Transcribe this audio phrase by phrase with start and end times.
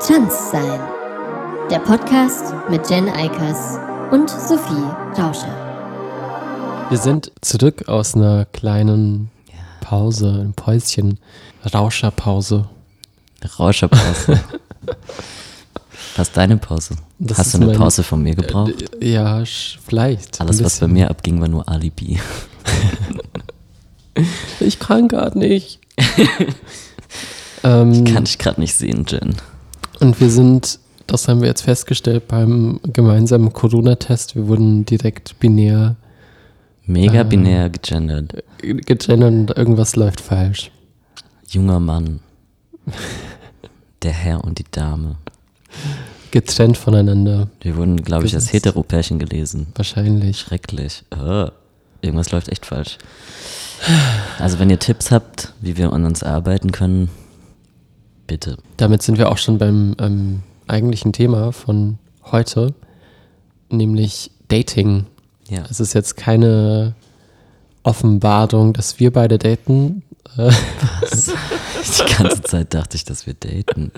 [0.00, 0.80] Trans sein.
[1.70, 3.78] Der Podcast mit Jen Eikers
[4.10, 4.84] und Sophie
[5.20, 5.54] Rauscher.
[6.90, 9.30] Wir sind zurück aus einer kleinen
[9.80, 11.18] Pause, ein Päuschen,
[11.72, 12.68] Rauscherpause.
[13.58, 14.40] Rauscherpause.
[16.16, 16.96] Was ist deine Pause?
[17.18, 18.72] Das Hast du eine mein- Pause von mir gebraucht?
[19.00, 19.42] Äh, Ja,
[19.86, 20.40] vielleicht.
[20.40, 22.20] Alles, was bei mir abging, war nur Alibi.
[24.60, 25.78] Ich kann gerade nicht.
[27.62, 29.36] ähm, Kann ich gerade nicht sehen, Jen.
[30.00, 35.96] Und wir sind, das haben wir jetzt festgestellt beim gemeinsamen Corona-Test, wir wurden direkt binär
[36.88, 37.24] Mega Äh.
[37.24, 38.44] binär gegendert.
[38.58, 40.70] gegendert und irgendwas läuft falsch.
[41.48, 42.20] Junger Mann.
[44.02, 45.16] Der Herr und die Dame.
[46.30, 48.52] Getrennt voneinander, Wir wurden, glaube ich, als.
[48.52, 49.66] Heteropärchen gelesen.
[49.74, 50.38] wahrscheinlich.
[50.38, 51.02] Schrecklich.
[51.10, 51.48] Oh,
[52.02, 52.98] irgendwas läuft echt falsch.
[54.38, 57.08] Also, wenn ihr Tipps habt, wie wir an uns arbeiten können,
[58.26, 58.56] bitte.
[58.76, 61.98] Damit sind wir auch schon beim ähm, eigentlichen Thema von
[62.30, 62.74] heute,
[63.70, 65.06] nämlich Dating.
[65.48, 65.64] Ja.
[65.70, 66.94] Es ist jetzt keine
[67.82, 70.02] Offenbarung, dass wir beide daten.
[70.36, 70.50] Äh,
[71.86, 73.92] Die ganze Zeit dachte ich, dass wir daten.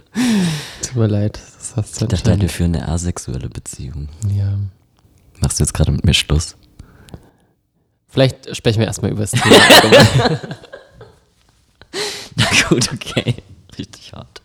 [0.83, 2.53] tut mir leid, das hast du Ich dachte, wir anscheinend.
[2.53, 4.09] führen eine asexuelle Beziehung.
[4.37, 4.59] Ja.
[5.41, 6.57] Machst du jetzt gerade mit mir Schluss?
[8.09, 9.41] Vielleicht sprechen wir erstmal über das Thema.
[12.37, 13.35] Na gut, okay.
[13.79, 14.43] Richtig hart.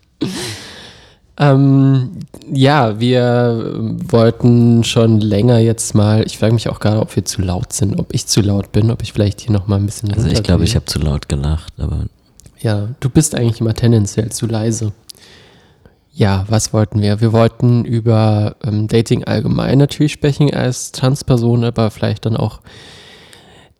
[1.38, 2.12] ähm,
[2.52, 7.26] ja, wir ähm, wollten schon länger jetzt mal, ich frage mich auch gerade, ob wir
[7.26, 10.14] zu laut sind, ob ich zu laut bin, ob ich vielleicht hier nochmal ein bisschen
[10.14, 12.06] Also ich glaube, ich habe zu laut gelacht, aber
[12.61, 14.94] Ja, du bist eigentlich immer tendenziell zu leise.
[16.16, 17.22] Ja, was wollten wir?
[17.22, 22.59] Wir wollten über ähm, Dating allgemein natürlich sprechen als Transperson, aber vielleicht dann auch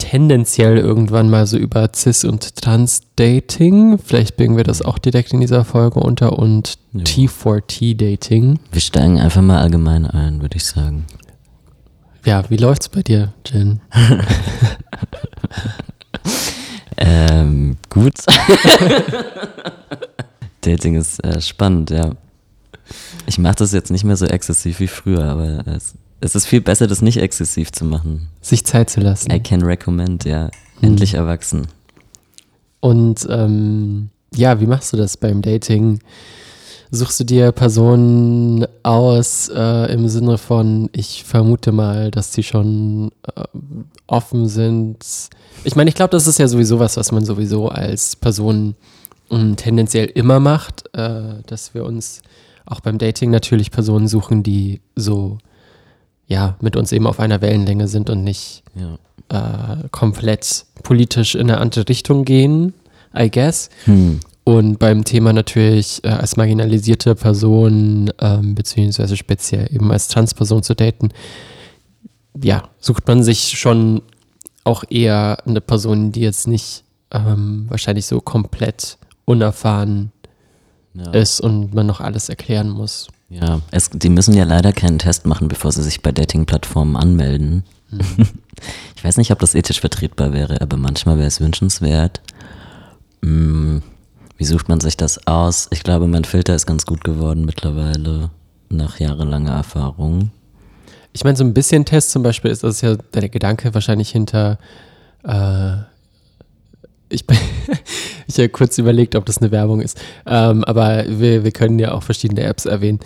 [0.04, 3.98] tendenziell irgendwann mal so über Cis- und Trans-Dating.
[3.98, 7.04] Vielleicht bringen wir das auch direkt in dieser Folge unter und Ja.
[7.04, 8.60] T4T-Dating.
[8.72, 11.06] wir steigen einfach mal allgemein ein, würde ich sagen.
[12.26, 13.82] Ja, wie läuft's bei dir, Jen?
[16.98, 18.14] Ähm, gut.
[20.62, 22.12] Dating ist äh, spannend, ja.
[23.26, 26.62] Ich mache das jetzt nicht mehr so exzessiv wie früher, aber es, es ist viel
[26.62, 28.30] besser, das nicht exzessiv zu machen.
[28.42, 29.32] Sich Zeit zu lassen.
[29.32, 30.46] I can recommend, ja.
[30.80, 30.90] Hm.
[30.90, 31.68] Endlich erwachsen.
[32.80, 36.00] Und ähm, ja, wie machst du das beim Dating?
[36.92, 43.12] Suchst du dir Personen aus äh, im Sinne von, ich vermute mal, dass sie schon
[43.36, 43.44] äh,
[44.08, 45.04] offen sind?
[45.64, 48.76] Ich meine, ich glaube, das ist ja sowieso was, was man sowieso als Person
[49.30, 52.22] ähm, tendenziell immer macht, äh, dass wir uns
[52.66, 55.40] auch beim Dating natürlich Personen suchen, die so,
[56.28, 58.98] ja, mit uns eben auf einer Wellenlänge sind und nicht Ja.
[59.30, 62.74] äh, komplett politisch in eine andere Richtung gehen,
[63.18, 63.70] I guess.
[63.86, 64.20] Hm.
[64.46, 70.76] Und beim Thema natürlich äh, als marginalisierte Person, ähm, beziehungsweise speziell eben als Transperson zu
[70.76, 71.10] daten,
[72.42, 74.02] ja, sucht man sich schon
[74.64, 80.12] auch eher eine Person, die jetzt nicht ähm, wahrscheinlich so komplett unerfahren
[80.94, 81.12] Ja.
[81.12, 83.08] ist und man noch alles erklären muss.
[83.42, 87.64] Ja, es, die müssen ja leider keinen Test machen, bevor sie sich bei Dating-Plattformen anmelden.
[88.96, 92.22] Ich weiß nicht, ob das ethisch vertretbar wäre, aber manchmal wäre es wünschenswert.
[93.22, 93.82] Hm,
[94.38, 95.68] wie sucht man sich das aus?
[95.72, 98.30] Ich glaube, mein Filter ist ganz gut geworden mittlerweile,
[98.70, 100.32] nach jahrelanger Erfahrung.
[101.12, 104.58] Ich meine, so ein bisschen Test zum Beispiel ist das ja der Gedanke wahrscheinlich hinter.
[105.24, 105.83] Äh,
[108.34, 110.00] ich habe kurz überlegt, ob das eine Werbung ist.
[110.26, 113.00] Ähm, aber wir, wir können ja auch verschiedene Apps erwähnen.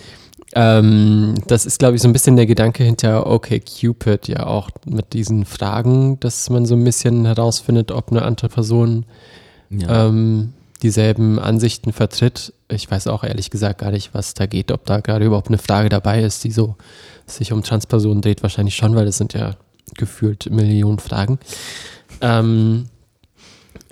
[0.54, 5.12] Ähm, das ist, glaube ich, so ein bisschen der Gedanke hinter OkCupid ja auch mit
[5.12, 9.04] diesen Fragen, dass man so ein bisschen herausfindet, ob eine andere Person
[9.70, 12.52] Ja, ähm, dieselben Ansichten vertritt.
[12.68, 15.58] Ich weiß auch ehrlich gesagt gar nicht, was da geht, ob da gerade überhaupt eine
[15.58, 16.76] Frage dabei ist, die so
[17.26, 18.42] sich um Transpersonen dreht.
[18.42, 19.56] Wahrscheinlich schon, weil das sind ja
[19.96, 21.38] gefühlt Millionen Fragen.
[22.20, 22.86] Ähm,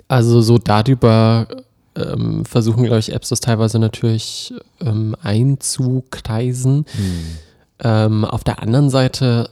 [0.07, 1.47] also so darüber
[1.95, 6.85] ähm, versuchen, glaube ich, Apps das teilweise natürlich ähm, einzukreisen.
[6.91, 7.37] hm,
[7.79, 9.49] Ähm, auf der anderen Seite,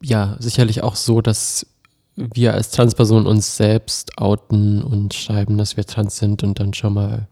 [0.00, 1.66] ja, sicherlich auch so, dass
[2.14, 6.94] wir als Transperson uns selbst outen und schreiben, dass wir trans sind und dann schon
[6.94, 7.28] mal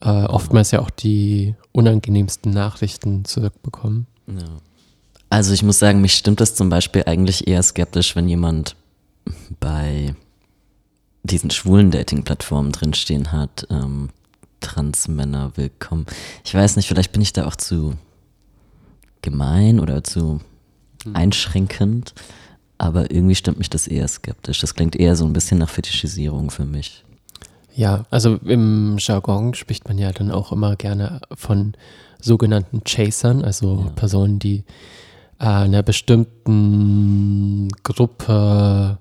[0.00, 4.06] äh, oftmals ja auch die unangenehmsten Nachrichten zurückbekommen.
[4.28, 4.44] ja.
[5.28, 8.76] Also ich muss sagen, mich stimmt das zum Beispiel eigentlich eher skeptisch, wenn jemand
[9.58, 10.14] bei
[11.26, 14.10] diesen schwulen Dating-Plattformen drinstehen hat, ähm,
[14.60, 16.06] Transmänner willkommen.
[16.44, 17.94] Ich weiß nicht, vielleicht bin ich da auch zu
[19.22, 20.40] gemein oder zu
[21.12, 22.14] einschränkend,
[22.78, 24.60] aber irgendwie stimmt mich das eher skeptisch.
[24.60, 27.04] Das klingt eher so ein bisschen nach Fetischisierung für mich.
[27.74, 31.74] Ja, also im Jargon spricht man ja dann auch immer gerne von
[32.20, 33.90] sogenannten Chasern, also Ja.
[33.90, 34.64] Personen, die
[35.38, 38.98] äh, einer bestimmten Gruppe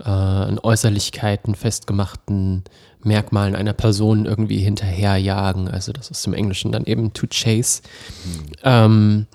[0.00, 2.64] äh, an Äußerlichkeiten festgemachten
[3.02, 5.68] Merkmalen einer Person irgendwie hinterherjagen.
[5.68, 7.82] Also das ist im Englischen dann eben to chase.
[8.62, 9.26] Ähm,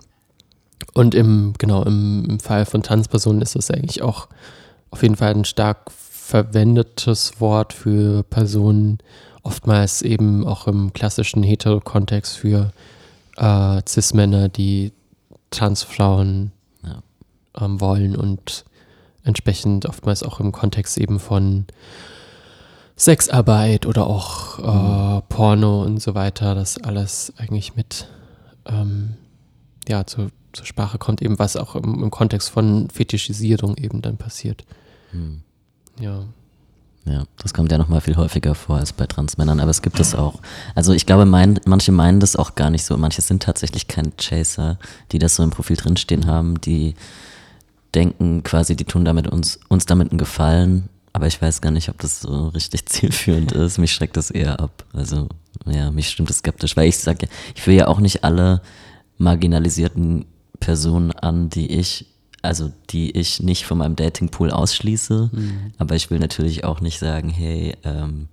[0.94, 4.28] und im, genau, im, im Fall von Transpersonen ist das eigentlich auch
[4.92, 9.00] auf jeden Fall ein stark verwendetes Wort für Personen,
[9.44, 12.72] oftmals eben auch im klassischen Hetero-Kontext für
[13.38, 14.92] äh, Cis-Männer, die
[15.52, 16.52] Transfrauen
[16.84, 17.02] Ja.
[17.60, 18.66] ähm, wollen und
[19.30, 21.66] entsprechend oftmals auch im Kontext eben von
[22.98, 28.08] Sexarbeit oder auch äh, Porno und so weiter, das alles eigentlich mit
[28.66, 29.16] ähm,
[29.88, 34.18] ja, zu, zur Sprache kommt, eben was auch im, im Kontext von Fetischisierung eben dann
[34.18, 34.66] passiert.
[35.12, 35.42] Hm.
[36.00, 36.25] Ja.
[37.06, 40.00] Ja, das kommt ja noch mal viel häufiger vor als bei Transmännern, aber es gibt
[40.00, 40.42] es auch.
[40.75, 42.98] Also ich glaube, mein, manche meinen das auch gar nicht so.
[42.98, 44.78] Manche sind tatsächlich keine Chaser,
[45.12, 46.96] die das so im Profil drinstehen haben, die
[47.95, 51.89] denken quasi, die tun damit uns, uns damit einen Gefallen, aber ich weiß gar nicht,
[51.89, 53.77] ob das so richtig zielführend ist.
[53.77, 54.86] Mich schreckt das eher ab.
[54.94, 55.27] Also
[55.65, 58.62] ja, mich stimmt das skeptisch, weil ich sage, ich will ja auch nicht alle
[59.18, 60.25] marginalisierten
[60.59, 62.06] Personen an, die ich,
[62.41, 65.30] also die ich nicht von meinem Datingpool ausschließe,
[65.77, 68.27] aber ich will natürlich auch nicht sagen, hey, ähm,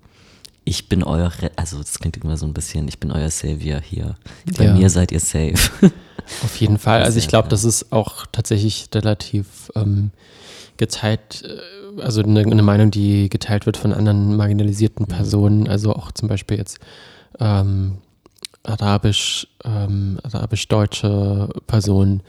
[0.64, 3.80] ich bin euer, Re also das klingt immer so ein bisschen, ich bin euer Savior
[3.80, 4.16] hier.
[4.56, 4.74] Bei Ja.
[4.74, 5.70] mir seid ihr safe.
[6.44, 7.02] Auf jeden Fall.
[7.02, 10.10] Also ich glaube, das ist auch tatsächlich relativ ähm,
[10.76, 16.12] geteilt, äh, also eine, eine Meinung, die geteilt wird von anderen marginalisierten Personen, also auch
[16.12, 16.78] zum Beispiel jetzt
[17.38, 17.98] ähm,
[18.62, 22.22] arabisch, ähm, arabisch-deutsche Personen,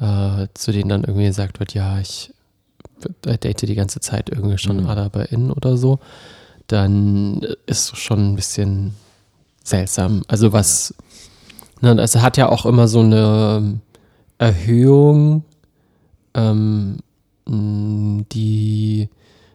[0.00, 2.32] äh, zu denen dann irgendwie gesagt wird, ja, ich
[3.24, 4.86] date die ganze Zeit irgendwie schon Mhm.
[4.86, 6.00] AraberInnen oder so,
[6.66, 8.94] dann ist es schon ein bisschen
[9.64, 10.22] seltsam.
[10.28, 10.94] Also was,
[11.80, 13.80] ne, also hat ja auch immer so eine ähm,
[14.38, 15.44] Erhöhung,
[16.34, 16.98] ähm,
[18.32, 19.08] die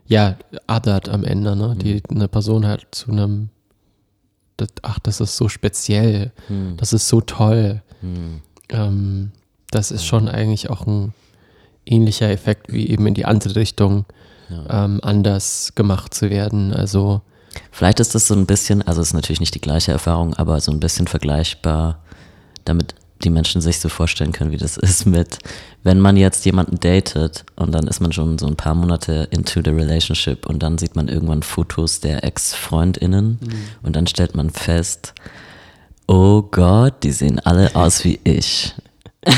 [0.08, 0.36] ja
[0.68, 1.76] othert am Ende, ne?
[1.82, 3.50] Die eine Person halt zu einem,
[4.58, 7.82] das, ach, das ist so speziell, Hm, das ist so toll.
[8.02, 9.32] hm, Ähm,
[9.72, 11.14] das ist schon eigentlich auch ein
[11.86, 14.06] ähnlicher Effekt wie eben in die andere Richtung
[14.50, 14.86] ja.
[14.86, 16.74] ähm, anders gemacht zu werden.
[16.74, 17.22] Also
[17.72, 20.60] Vielleicht ist das so ein bisschen, also es ist natürlich nicht die gleiche Erfahrung, aber
[20.60, 22.00] so ein bisschen vergleichbar,
[22.66, 25.40] damit die Menschen sich so vorstellen können, wie das ist mit,
[25.84, 29.62] wenn man jetzt jemanden datet und dann ist man schon so ein paar Monate into
[29.64, 33.40] the relationship und dann sieht man irgendwann Fotos der Ex-FreundInnen
[33.84, 35.14] und dann stellt man fest,
[36.08, 38.74] oh Gott, die sehen alle aus wie ich.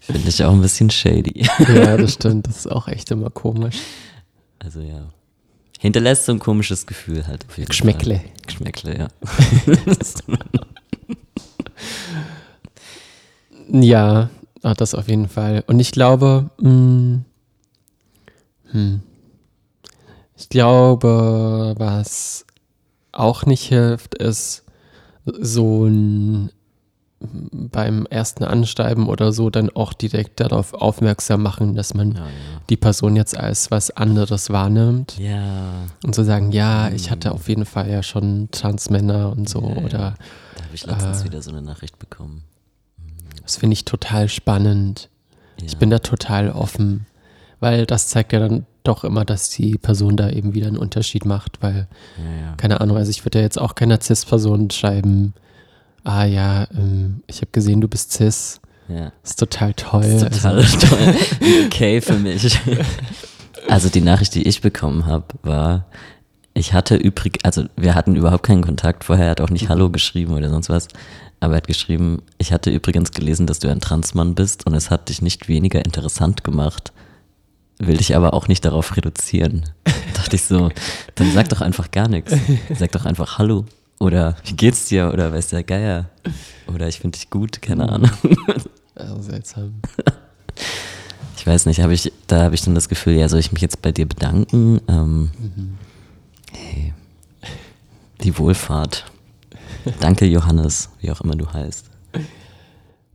[0.00, 1.46] Finde ich auch ein bisschen shady.
[1.68, 3.76] ja, das stimmt, das ist auch echt immer komisch.
[4.58, 5.10] Also ja.
[5.78, 8.16] Hinterlässt so ein komisches Gefühl halt auf jeden Geschmäckle.
[8.16, 8.30] Fall.
[8.46, 9.08] Geschmäckle, ja.
[13.70, 14.30] Ja,
[14.62, 15.62] ah, das auf jeden Fall.
[15.66, 17.20] Und ich glaube, mh,
[18.70, 19.00] hm,
[20.36, 22.46] ich glaube, was
[23.12, 24.64] auch nicht hilft, ist
[25.24, 26.50] so ein
[27.20, 32.26] beim ersten Anschreiben oder so dann auch direkt darauf aufmerksam machen, dass man Ja, ja.
[32.70, 35.18] die Person jetzt als was anderes wahrnimmt.
[35.18, 35.72] Ja,
[36.04, 40.14] und zu sagen, ja, ich hatte auf jeden Fall ja schon Transmänner und so oder
[40.68, 41.24] habe ich letztens Äh.
[41.24, 42.42] wieder so eine Nachricht bekommen.
[43.42, 45.08] das finde ich total spannend.
[45.58, 45.66] Ja.
[45.66, 47.06] Ich bin da total offen,
[47.60, 51.24] weil das zeigt ja dann doch immer, dass die Person da eben wieder einen Unterschied
[51.24, 51.88] macht, weil,
[52.18, 52.54] ja, ja.
[52.56, 55.34] keine Ahnung, also ich würde ja jetzt auch keiner Cis-Person schreiben,
[56.04, 59.12] ah ja, ähm, ich habe gesehen, du bist Cis, ja.
[59.24, 60.02] ist total toll.
[60.02, 61.14] Das ist total Also, toll.
[61.66, 62.58] Okay für mich.
[63.68, 65.86] Also die Nachricht, die ich bekommen habe, war,
[66.58, 69.90] ich hatte übrig, also wir hatten überhaupt keinen Kontakt vorher, er hat auch nicht Hallo
[69.90, 70.88] geschrieben oder sonst was,
[71.40, 74.90] aber er hat geschrieben, ich hatte übrigens gelesen, dass du ein Transmann bist und es
[74.90, 76.92] hat dich nicht weniger interessant gemacht,
[77.78, 79.64] will dich aber auch nicht darauf reduzieren.
[80.14, 80.70] dachte ich so,
[81.14, 82.34] dann sag doch einfach gar nichts.
[82.74, 83.64] Sag doch einfach Hallo
[84.00, 86.10] oder wie geht's dir oder weiß der Geier
[86.66, 88.10] oder ich finde dich gut, keine Ahnung.
[88.96, 89.80] also seltsam.
[91.36, 93.62] Ich weiß nicht, hab ich, da habe ich dann das Gefühl, ja, soll ich mich
[93.62, 94.80] jetzt bei dir bedanken?
[94.88, 95.87] Ähm, Hey,
[98.22, 99.04] die Wohlfahrt.
[100.00, 101.90] Danke, Johannes, wie auch immer du heißt.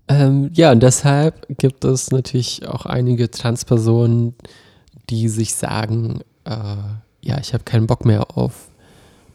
[0.08, 4.34] Ähm, ja, und deshalb gibt es natürlich auch einige Transpersonen,
[5.10, 6.52] die sich sagen, äh,
[7.22, 8.70] ja, ich habe keinen Bock mehr auf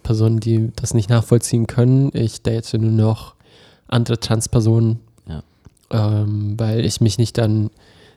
[0.03, 2.11] Personen, die das nicht nachvollziehen können.
[2.15, 3.35] Ich date nur noch
[3.89, 5.43] andere Transpersonen, Ja.
[5.91, 7.71] ähm, weil ich mich nicht dann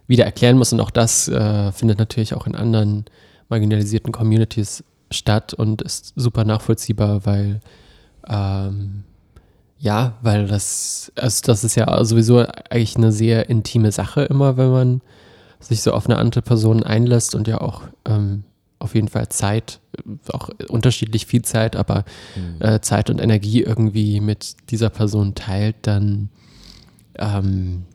[0.08, 0.74] wieder erklären muss.
[0.74, 3.06] Und auch das äh, findet natürlich auch in anderen
[3.50, 7.60] marginalisierten Communities statt und ist super nachvollziehbar, weil
[8.28, 9.04] ähm,
[9.82, 14.70] ja, weil das, also das ist ja sowieso eigentlich eine sehr intime Sache immer, wenn
[14.70, 15.02] man
[15.60, 18.44] sich so auf eine andere Person einlässt und ja auch ähm,
[18.78, 19.80] auf jeden Fall Zeit,
[20.34, 22.62] auch unterschiedlich viel Zeit, aber mhm.
[22.66, 26.30] äh, Zeit und Energie irgendwie mit dieser Person teilt, dann
[27.18, 27.86] ähm,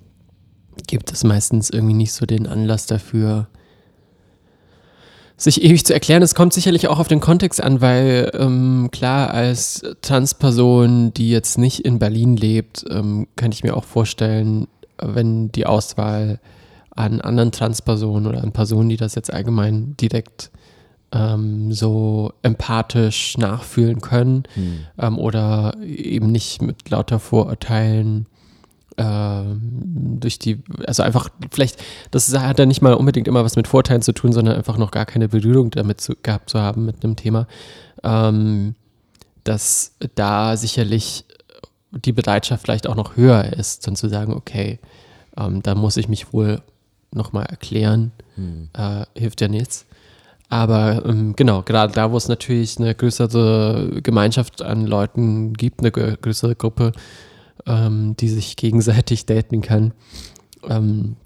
[0.87, 3.49] gibt es meistens irgendwie nicht so den Anlass dafür,
[5.37, 6.23] sich ewig zu erklären.
[6.23, 11.59] Es kommt sicherlich auch auf den Kontext an, weil ähm, klar, als Transperson, die jetzt
[11.59, 14.67] nicht in Berlin lebt, ähm, kann ich mir auch vorstellen,
[14.99, 16.41] wenn die Auswahl
[16.91, 20.51] an anderen Transpersonen oder an Personen, die das jetzt allgemein direkt
[21.13, 24.79] ähm, so empathisch nachfühlen können hm.
[24.99, 28.27] ähm, oder eben nicht mit lauter Vorurteilen
[28.99, 34.03] durch die, also einfach, vielleicht, das hat ja nicht mal unbedingt immer was mit Vorteilen
[34.03, 37.17] zu tun, sondern einfach noch gar keine Berührung damit zu, gehabt zu haben mit einem
[37.17, 37.47] Thema,
[38.03, 38.75] ähm,
[39.45, 41.25] dass da sicherlich
[41.91, 44.79] die Bereitschaft vielleicht auch noch höher ist, dann zu sagen, okay,
[45.37, 46.63] ähm, da muss ich mich wohl
[47.13, 48.69] nochmal erklären, hm.
[48.73, 49.87] äh, hilft ja nichts.
[50.49, 55.91] Aber ähm, genau, gerade da, wo es natürlich eine größere Gemeinschaft an Leuten gibt, eine
[55.91, 56.93] größere Gruppe,
[57.67, 59.93] ähm, die sich gegenseitig daten kann,
[60.69, 61.17] ähm,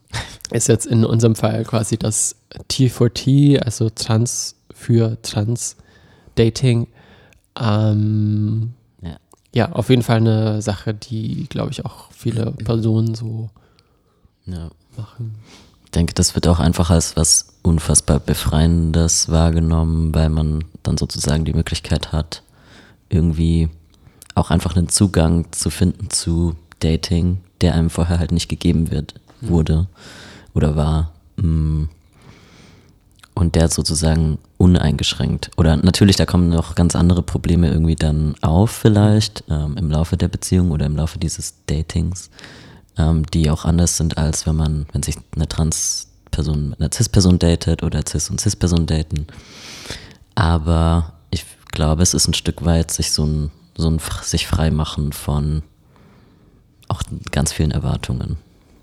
[0.51, 2.37] ist jetzt in unserem Fall quasi das
[2.71, 6.89] T4T, also Trans für Trans-Dating.
[7.59, 9.17] Ähm, ja.
[9.55, 9.73] ja.
[9.73, 13.51] auf jeden Fall eine Sache, die, glaube ich, auch viele Personen so
[14.47, 14.71] ja.
[14.97, 15.37] machen.
[15.85, 21.45] Ich denke, das wird auch einfach als was unfassbar Befreiendes wahrgenommen, weil man dann sozusagen
[21.45, 22.43] die Möglichkeit hat,
[23.09, 23.69] irgendwie
[24.41, 29.15] auch einfach einen Zugang zu finden zu Dating, der einem vorher halt nicht gegeben wird,
[29.41, 29.49] hm.
[29.49, 29.87] wurde
[30.55, 31.13] oder war.
[31.37, 31.85] Mm.
[33.35, 35.51] Und der sozusagen uneingeschränkt.
[35.57, 40.19] Oder natürlich, da kommen noch ganz andere Probleme irgendwie dann auf, vielleicht ähm, im Laufe
[40.19, 42.29] der Beziehung oder im Laufe dieses Datings,
[42.99, 47.39] ähm, die auch anders sind, als wenn man, wenn sich eine Trans-Person mit einer Cis-Person
[47.39, 49.27] datet oder Cis und Cis-Person daten.
[50.35, 55.13] Aber ich glaube, es ist ein Stück weit sich so ein so ein sich freimachen
[55.13, 55.63] von
[56.89, 58.37] auch ganz vielen Erwartungen.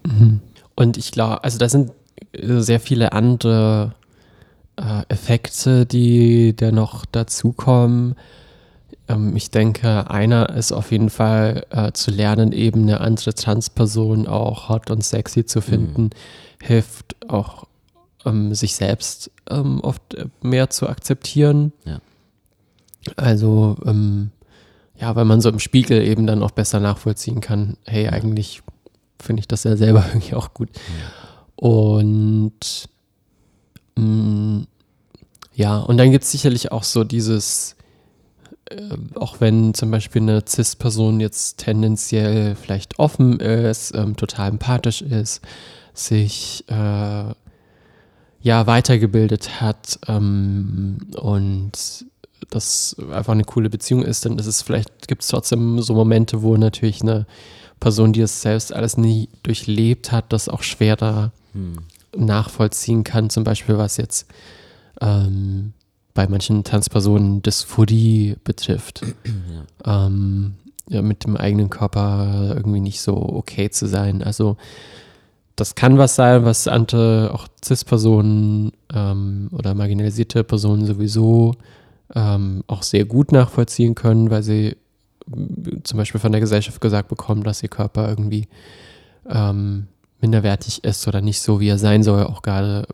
[0.06, 0.40] Mhm.
[0.76, 1.92] Und ich glaube, also da sind
[2.32, 3.94] äh, sehr viele andere
[4.78, 8.16] äh, Effekte, die da noch dazukommen.
[9.08, 14.28] Ähm, ich denke, einer ist auf jeden Fall äh, zu lernen, eben eine andere Transperson
[14.28, 16.10] auch hot und sexy zu finden, mhm.
[16.66, 17.66] hilft auch
[18.26, 21.74] ähm, sich selbst ähm, oft äh, mehr zu akzeptieren.
[21.86, 22.00] Ja.
[23.16, 24.32] Also ähm,
[25.00, 28.62] ja, weil man so im Spiegel eben dann auch besser nachvollziehen kann, hey, eigentlich
[29.20, 30.70] finde ich das ja selber irgendwie auch gut.
[31.56, 32.90] Und
[33.96, 34.68] mh, mm,
[35.54, 37.76] ja, und dann gibt es sicherlich auch so dieses,
[38.70, 45.02] äh, auch wenn zum Beispiel eine CIS-Person jetzt tendenziell vielleicht offen ist, ähm, total empathisch
[45.02, 45.42] ist,
[45.96, 47.34] sich äh,
[48.40, 52.06] ja weitergebildet hat ähm, und
[52.50, 56.42] das einfach eine coole Beziehung ist, dann ist es vielleicht, gibt es trotzdem so Momente,
[56.42, 57.26] wo natürlich eine
[57.80, 61.78] Person, die es selbst alles nie durchlebt hat, das auch schwerer hm.
[62.16, 63.30] nachvollziehen kann.
[63.30, 64.28] Zum Beispiel, was jetzt
[65.02, 65.74] ähm,
[66.14, 69.02] bei manchen Transpersonen Dysphorie betrifft.
[69.84, 70.08] Ja.
[70.08, 70.56] Ähm,
[70.90, 74.24] ja, mit dem eigenen Körper irgendwie nicht so okay zu sein.
[74.24, 74.58] Also
[75.56, 81.56] das kann was sein, was andere, auch CIS-Personen ähm, oder marginalisierte Personen sowieso
[82.16, 84.76] ähm, auch sehr gut nachvollziehen können, weil sie äh,
[85.84, 88.48] zum Beispiel von der Gesellschaft gesagt bekommen, dass ihr Körper irgendwie
[89.30, 89.88] ähm,
[90.22, 92.88] minderwertig ist oder nicht so, wie er sein soll, auch gerade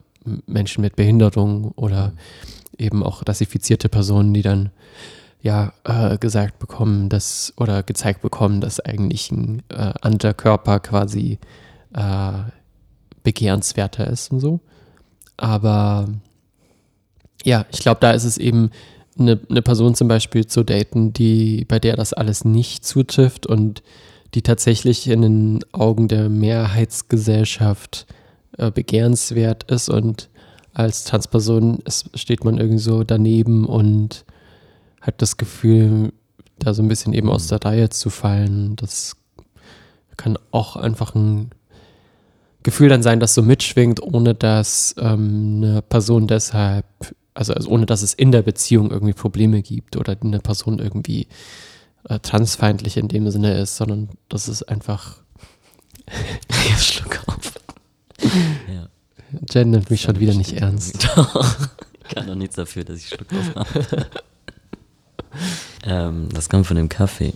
[0.45, 2.13] Menschen mit Behinderung oder
[2.77, 4.71] eben auch rassifizierte Personen, die dann
[5.41, 11.39] ja äh, gesagt bekommen, dass oder gezeigt bekommen, dass eigentlich ein äh, anderer Körper quasi
[11.93, 12.31] äh,
[13.23, 14.61] begehrenswerter ist und so.
[15.37, 16.07] Aber
[17.43, 18.71] ja, ich glaube, da ist es eben
[19.17, 23.83] eine, eine Person zum Beispiel zu daten, die, bei der das alles nicht zutrifft und
[24.33, 28.07] die tatsächlich in den Augen der Mehrheitsgesellschaft
[28.57, 30.29] äh, begehrenswert ist und
[30.73, 34.25] als Transperson ist, steht man irgendwie so daneben und
[35.01, 36.13] hat das Gefühl,
[36.57, 38.75] da so ein bisschen eben aus der Reihe zu fallen.
[38.75, 39.15] Das
[40.17, 41.51] kann auch einfach ein
[42.63, 46.85] Gefühl dann sein, das so mitschwingt, ohne dass ähm, eine Person deshalb
[47.33, 51.27] also, also, ohne dass es in der Beziehung irgendwie Probleme gibt oder eine Person irgendwie
[52.09, 55.17] äh, transfeindlich in dem Sinne ist, sondern das ist einfach.
[56.69, 57.53] Jetzt Schluck auf.
[58.73, 58.87] ja.
[59.51, 61.07] Jen nimmt mich schon wieder nicht ernst.
[62.13, 64.07] kann doch nichts dafür, dass ich Schluck drauf habe.
[65.83, 67.33] ähm, das kommt von dem Kaffee.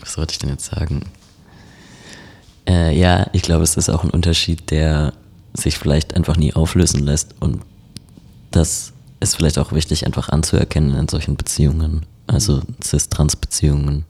[0.00, 1.02] Was wollte ich denn jetzt sagen?
[2.66, 5.12] Äh, ja, ich glaube, es ist auch ein Unterschied, der
[5.54, 7.34] sich vielleicht einfach nie auflösen lässt.
[7.40, 7.60] Und
[8.50, 14.04] das ist vielleicht auch wichtig, einfach anzuerkennen in solchen Beziehungen, also cis-trans-Beziehungen,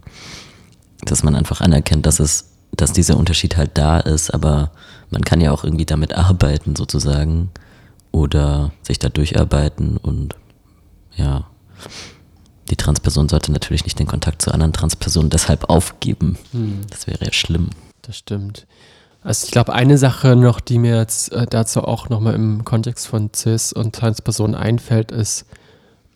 [1.04, 4.70] dass man einfach anerkennt, dass es, dass dieser Unterschied halt da ist, aber
[5.10, 7.50] man kann ja auch irgendwie damit arbeiten sozusagen
[8.12, 10.36] oder sich da durcharbeiten und
[11.16, 11.46] ja,
[12.70, 16.38] die Transperson sollte natürlich nicht den Kontakt zu anderen Transpersonen deshalb aufgeben.
[16.52, 16.82] Hm.
[16.88, 17.70] Das wäre ja schlimm.
[18.02, 18.66] Das stimmt.
[19.22, 23.06] Also ich glaube, eine Sache noch, die mir jetzt äh, dazu auch nochmal im Kontext
[23.06, 25.44] von Cis und Transpersonen einfällt, ist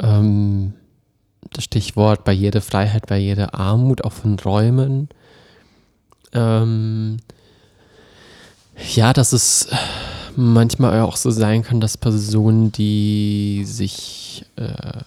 [0.01, 0.73] ähm,
[1.53, 5.11] das Stichwort Barrierefreiheit, Barrierearmut, auch von Räumen.
[6.33, 7.19] Ähm,
[8.95, 9.69] ja, dass es
[10.35, 15.03] manchmal auch so sein kann, dass Personen, die sich, äh,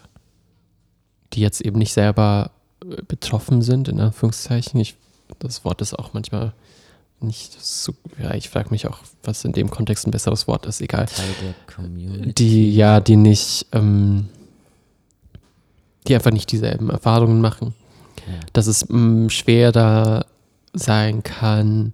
[1.33, 2.51] die jetzt eben nicht selber
[2.83, 4.95] äh, betroffen sind, in Anführungszeichen, ich,
[5.39, 6.53] das Wort ist auch manchmal
[7.19, 10.81] nicht so, ja, ich frage mich auch, was in dem Kontext ein besseres Wort ist,
[10.81, 11.07] egal.
[11.07, 12.33] Teil der Community.
[12.33, 14.27] Die, ja, die nicht, ähm,
[16.07, 17.74] die einfach nicht dieselben Erfahrungen machen.
[18.27, 18.33] Ja.
[18.53, 20.25] Dass es mh, schwerer
[20.74, 21.93] sein kann,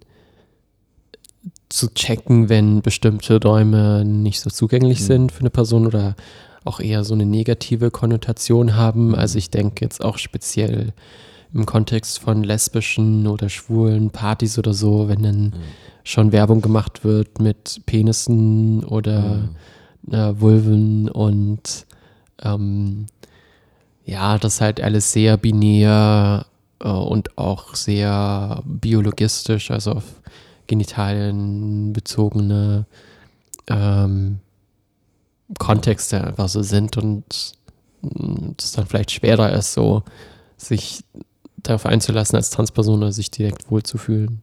[1.70, 5.04] zu checken, wenn bestimmte Räume nicht so zugänglich Mhm.
[5.04, 6.14] sind für eine Person oder
[6.64, 9.08] auch eher so eine negative Konnotation haben.
[9.08, 9.14] Mhm.
[9.14, 10.92] Also ich denke jetzt auch speziell
[11.54, 15.52] im Kontext von lesbischen oder schwulen Partys oder so, wenn dann Mhm.
[16.02, 19.48] schon Werbung gemacht wird mit Penissen oder
[20.06, 20.12] Mhm.
[20.14, 21.86] äh, Vulven und
[22.42, 23.06] ähm,
[24.04, 26.44] ja, das halt alles sehr binär
[26.80, 30.20] äh, und auch sehr biologistisch, also auf
[30.66, 32.86] Genitalien bezogene
[33.68, 34.40] ähm,
[35.58, 37.52] Kontexte einfach so sind und
[38.02, 40.02] mm, es dann vielleicht schwerer ist, so
[40.56, 41.04] sich
[41.64, 44.40] darauf einzulassen als Transperson sich direkt wohlzufühlen.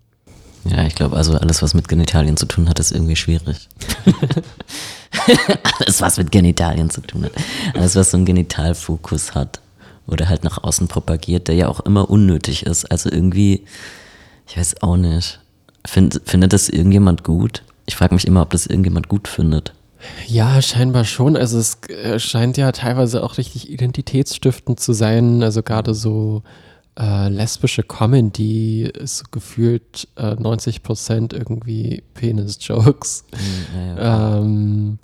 [0.65, 3.67] Ja, ich glaube, also alles, was mit Genitalien zu tun hat, ist irgendwie schwierig.
[5.79, 7.31] alles, was mit Genitalien zu tun hat.
[7.73, 9.59] Alles, was so einen Genitalfokus hat
[10.07, 12.85] oder halt nach außen propagiert, der ja auch immer unnötig ist.
[12.91, 13.65] Also irgendwie,
[14.47, 15.39] ich weiß auch nicht.
[15.85, 17.63] Find, findet das irgendjemand gut?
[17.87, 19.73] Ich frage mich immer, ob das irgendjemand gut findet.
[20.27, 21.35] Ja, scheinbar schon.
[21.35, 25.41] Also es äh, scheint ja teilweise auch richtig identitätsstiftend zu sein.
[25.41, 26.43] Also gerade so
[26.99, 33.25] äh, lesbische Comedy ist so gefühlt äh, 90 Prozent irgendwie Penis-Jokes.
[33.31, 34.37] Hm, ja.
[34.37, 34.99] Ähm,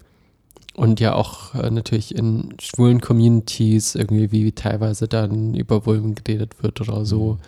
[0.76, 6.62] und ja auch äh, natürlich in schwulen Communities irgendwie, wie teilweise dann über Vulven geredet
[6.62, 7.40] wird oder so.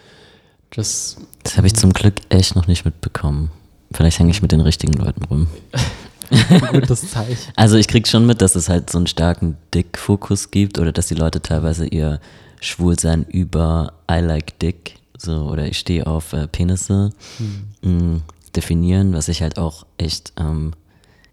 [0.71, 3.51] Das, Das habe ich zum Glück echt noch nicht mitbekommen.
[3.91, 5.47] Vielleicht hänge ich mit den richtigen Leuten rum.
[6.71, 7.51] gutes Zeichen.
[7.55, 11.07] Also ich krieg schon mit, dass es halt so einen starken Dick-Fokus gibt oder dass
[11.07, 12.19] die Leute teilweise ihr
[12.61, 17.11] Schwulsein über I like Dick so oder ich stehe auf äh, Penisse
[17.81, 18.21] mh,
[18.55, 20.73] definieren, was ich halt auch echt ähm,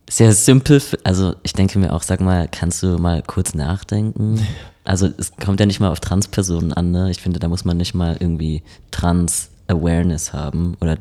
[0.09, 4.41] sehr simpel, also ich denke mir auch, sag mal, kannst du mal kurz nachdenken?
[4.85, 7.11] Also es kommt ja nicht mal auf Transpersonen an, ne?
[7.11, 8.63] Ich finde, da muss man nicht mal irgendwie
[8.93, 10.99] Trans-Awareness haben oder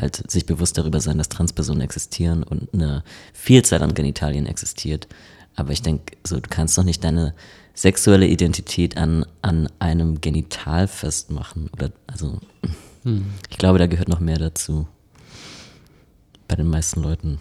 [0.00, 3.04] halt sich bewusst darüber sein, dass Transpersonen existieren und eine
[3.34, 5.08] Vielzahl an Genitalien existiert.
[5.58, 7.34] Aber ich denke, so, du kannst doch nicht deine
[7.74, 11.68] sexuelle Identität an, an einem Genital festmachen.
[11.72, 12.38] Oder, also,
[13.50, 14.86] ich glaube, da gehört noch mehr dazu.
[16.46, 17.38] Bei den meisten Leuten.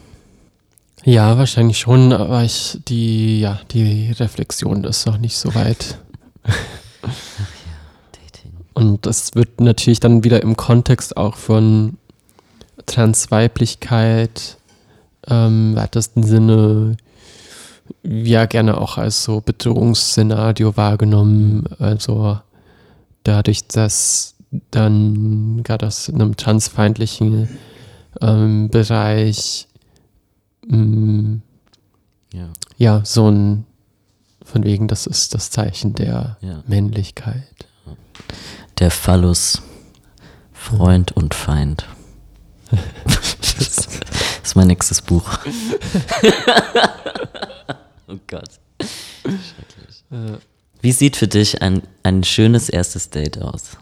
[1.03, 5.99] Ja, wahrscheinlich schon, aber ich, die, ja, die Reflexion ist noch nicht so weit.
[8.11, 8.51] Dating.
[8.73, 11.97] Und das wird natürlich dann wieder im Kontext auch von
[12.87, 14.57] Transweiblichkeit
[15.27, 16.97] ähm, im weitesten Sinne
[18.03, 21.67] ja gerne auch als so Bedrohungsszenario wahrgenommen.
[21.79, 22.39] Also
[23.23, 24.35] dadurch, dass
[24.71, 27.49] dann gerade aus einem transfeindlichen
[28.21, 29.67] ähm, Bereich
[30.65, 31.39] mh,
[32.33, 33.65] Ja, ja so ein
[34.47, 36.63] von wegen, das ist das Zeichen der ja.
[36.67, 37.43] Männlichkeit.
[38.79, 39.61] Der Phallus,
[40.53, 41.85] Freund und Feind.
[43.05, 43.87] das
[44.43, 45.39] ist mein nächstes Buch.
[48.07, 48.59] oh Gott.
[48.81, 50.41] Schrecklich.
[50.81, 53.77] Wie sieht für dich ein, ein schönes erstes Date aus?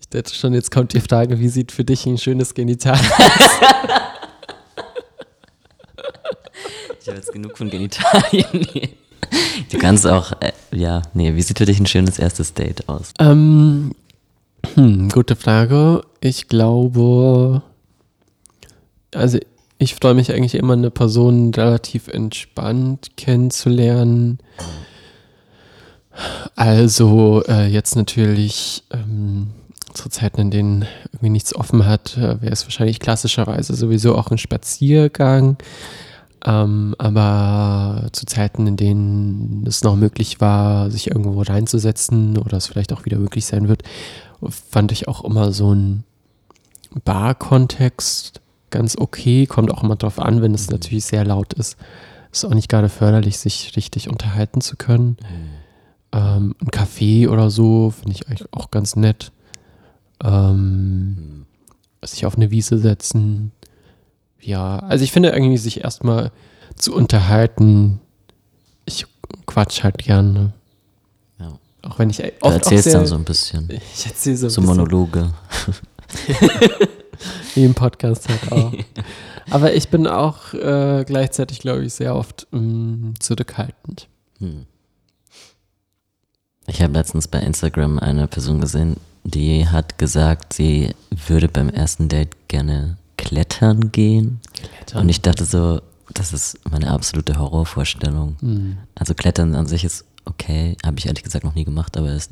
[0.00, 2.98] Ich dachte schon, jetzt kommt die Frage, wie sieht für dich ein schönes Genital?
[7.00, 8.46] Ich habe jetzt genug von Genitalien.
[8.52, 8.90] Nee.
[9.70, 13.12] Du kannst auch, äh, ja, nee, wie sieht für dich ein schönes erstes Date aus?
[13.18, 13.92] ähm,
[14.74, 16.02] hm, gute Frage.
[16.20, 17.62] Ich glaube,
[19.14, 19.38] also
[19.80, 24.38] ich freue mich eigentlich immer, eine Person relativ entspannt kennenzulernen.
[26.54, 29.48] Also äh, jetzt natürlich ähm,
[29.94, 34.30] zu Zeiten, in denen irgendwie nichts offen hat, äh, wäre es wahrscheinlich klassischerweise sowieso auch
[34.30, 35.56] ein Spaziergang.
[36.44, 42.66] Ähm, aber zu Zeiten, in denen es noch möglich war, sich irgendwo reinzusetzen oder es
[42.66, 43.84] vielleicht auch wieder möglich sein wird,
[44.46, 46.04] fand ich auch immer so ein
[47.02, 49.46] Bar-Kontext ganz okay.
[49.46, 51.76] Kommt auch immer drauf an, wenn es natürlich sehr laut ist.
[52.32, 55.16] Ist auch nicht gerade förderlich, sich richtig unterhalten zu können.
[56.12, 59.32] Ähm, ein Café oder so finde ich eigentlich auch ganz nett.
[60.22, 61.46] Ähm,
[62.04, 63.52] sich auf eine Wiese setzen.
[64.40, 66.30] Ja, also ich finde irgendwie, sich erstmal
[66.76, 68.00] zu unterhalten.
[68.86, 69.06] Ich
[69.46, 70.52] quatsch halt gerne.
[71.38, 71.58] Ja.
[71.82, 73.68] Auch wenn ich Du oft auch erzählst sehr, dann so ein bisschen.
[73.94, 75.32] Ich erzähle so, ein So bisschen, Monologe.
[77.54, 78.72] wie im Podcast halt auch.
[79.50, 84.08] Aber ich bin auch äh, gleichzeitig, glaube ich, sehr oft mh, zurückhaltend.
[84.38, 84.66] Hm.
[86.66, 90.94] Ich habe letztens bei Instagram eine Person gesehen, die hat gesagt, sie
[91.26, 94.40] würde beim ersten Date gerne klettern gehen.
[94.94, 95.80] Und ich dachte so,
[96.14, 98.36] das ist meine absolute Horrorvorstellung.
[98.40, 98.78] Hm.
[98.94, 102.30] Also Klettern an sich ist okay, habe ich ehrlich gesagt noch nie gemacht, aber es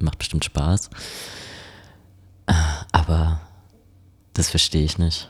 [0.00, 0.90] macht bestimmt Spaß.
[2.92, 3.40] Aber
[4.34, 5.28] das verstehe ich nicht.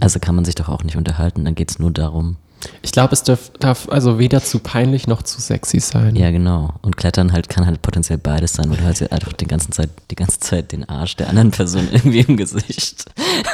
[0.00, 2.36] Also kann man sich doch auch nicht unterhalten, dann geht es nur darum,
[2.82, 6.16] Ich glaube, es darf, darf also weder zu peinlich noch zu sexy sein.
[6.16, 6.74] Ja, genau.
[6.82, 9.90] Und Klettern halt kann halt potenziell beides sein, weil du halt einfach die ganze Zeit,
[10.10, 13.04] die ganze Zeit den Arsch der anderen Person irgendwie im Gesicht.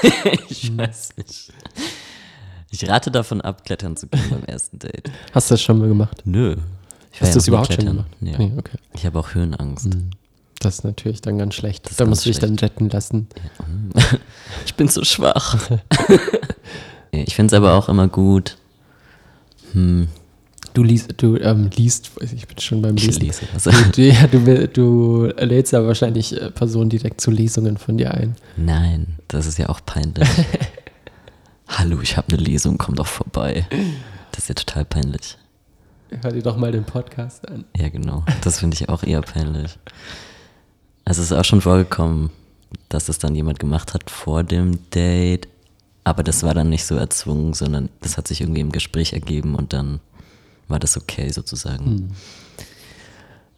[0.48, 1.52] ich weiß nicht.
[2.70, 5.11] Ich rate davon ab, klettern zu gehen beim ersten Date.
[5.35, 6.22] Hast du das schon mal gemacht?
[6.24, 6.56] Nö.
[7.12, 7.96] Ich Hast du das überhaupt schon klettern.
[7.96, 8.16] gemacht?
[8.20, 8.37] Nee.
[8.38, 8.78] Nee, okay.
[8.94, 9.88] Ich habe auch Höhenangst.
[10.62, 11.88] Das ist natürlich dann ganz schlecht.
[11.90, 13.29] ist da musst du dich dann retten lassen.
[14.66, 15.57] Ich bin so schwach.
[17.11, 18.57] ich finde es aber auch immer gut.
[19.72, 20.09] Hm,
[20.75, 23.20] Du liest, du ähm, liest, ich bin schon beim ich Lesen.
[23.22, 23.42] lese.
[23.53, 28.14] Also, Du, ja, du, du lädst ja wahrscheinlich äh, Personen direkt zu Lesungen von dir
[28.14, 28.37] ein.
[28.57, 30.29] nein, das ist ja auch peinlich.
[31.68, 33.66] Hallo, ich habe eine Lesung, komm doch vorbei.
[34.31, 35.37] Das ist ja total peinlich.
[36.22, 37.64] Hör dir doch mal den Podcast an.
[37.77, 38.25] Ja, genau.
[38.42, 39.79] Das finde ich auch eher peinlich.
[41.05, 42.31] Also es ist auch schon vorgekommen,
[42.88, 45.49] dass das dann jemand gemacht hat vor dem Date,
[46.05, 49.55] aber das war dann nicht so erzwungen, sondern das hat sich irgendwie im Gespräch ergeben
[49.55, 50.01] und dann
[50.69, 52.15] war das okay sozusagen.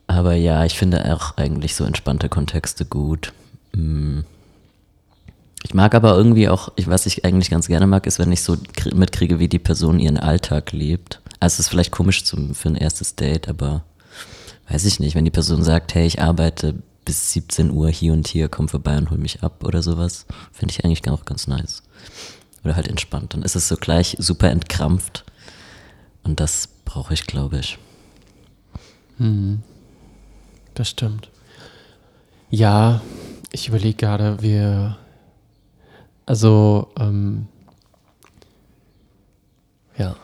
[0.07, 3.33] Aber ja, ich finde auch eigentlich so entspannte Kontexte gut.
[3.73, 4.21] Mm.
[5.63, 8.43] Ich mag aber irgendwie auch, ich, was ich eigentlich ganz gerne mag, ist, wenn ich
[8.43, 11.21] so krie- mitkriege, wie die Person ihren Alltag lebt.
[11.41, 13.83] Also es ist vielleicht komisch zum, für ein erstes Date, aber
[14.69, 18.27] weiß ich nicht, wenn die Person sagt, hey, ich arbeite bis 17 Uhr hier und
[18.27, 21.83] hier, komm vorbei und hol mich ab oder sowas, finde ich eigentlich auch ganz nice.
[22.65, 23.35] Oder halt entspannt.
[23.35, 25.25] Dann ist es so gleich super entkrampft.
[26.23, 27.79] Und das brauche ich, glaube ich.
[30.75, 31.29] Das stimmt.
[32.51, 33.03] Ja,
[33.53, 34.97] ich überlege gerade, wir.
[36.27, 37.47] Also, ähm,
[39.99, 40.17] ja.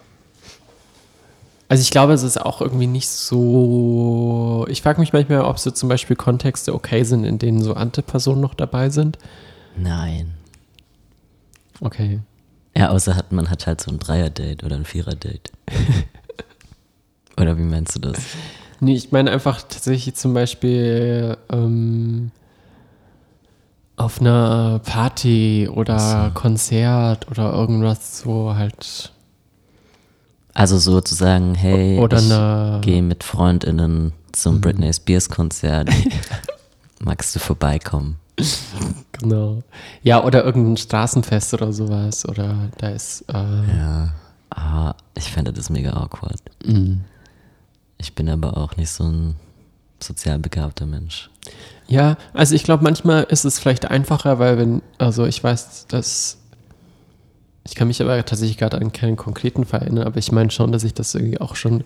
[1.70, 4.66] Also ich glaube, es ist auch irgendwie nicht so.
[4.68, 8.40] Ich frage mich manchmal, ob so zum Beispiel Kontexte okay sind, in denen so Ante-Personen
[8.40, 9.18] noch dabei sind.
[9.76, 10.34] Nein.
[11.80, 12.18] Okay.
[12.76, 15.52] Ja, außer hat, man hat halt so ein Dreier-Date oder ein Vierer-Date.
[17.40, 18.18] oder wie meinst du das?
[18.80, 22.32] Nee, ich meine einfach tatsächlich zum Beispiel ähm,
[23.94, 26.30] auf einer Party oder so.
[26.34, 29.12] Konzert oder irgendwas so halt.
[30.54, 35.88] Also sozusagen, hey, Oder ich gehe mit FreundInnen zum Britney Spears Konzert.
[37.00, 38.16] Magst du vorbeikommen?
[39.12, 39.62] Genau.
[40.02, 42.26] Ja, oder irgendein Straßenfest oder sowas.
[42.28, 43.22] Oder da ist.
[43.28, 44.14] Äh, Ja.
[44.50, 46.40] Ah, ich fände das mega awkward.
[46.64, 46.94] mm.
[47.98, 49.36] Ich bin aber auch nicht so ein
[50.02, 51.30] sozial begabter Mensch.
[51.86, 56.38] Ja, also ich glaube, manchmal ist es vielleicht einfacher, weil wenn, also ich weiß, dass.
[57.66, 60.72] Ich kann mich aber tatsächlich gerade an keinen konkreten Fall erinnern, aber ich meine schon,
[60.72, 61.84] dass ich das irgendwie auch schon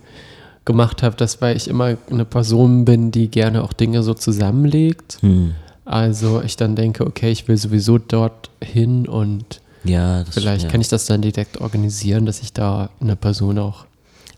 [0.63, 5.17] gemacht habe, dass weil ich immer eine Person bin, die gerne auch Dinge so zusammenlegt.
[5.21, 5.53] Hm.
[5.85, 10.69] Also ich dann denke, okay, ich will sowieso dort hin und Ja, das vielleicht ja.
[10.69, 13.85] kann ich das dann direkt organisieren, dass ich da eine Person auch.